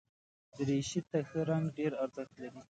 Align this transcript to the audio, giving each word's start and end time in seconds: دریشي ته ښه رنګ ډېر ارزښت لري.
دریشي 0.55 1.01
ته 1.09 1.19
ښه 1.27 1.39
رنګ 1.49 1.65
ډېر 1.77 1.91
ارزښت 2.03 2.33
لري. 2.41 2.61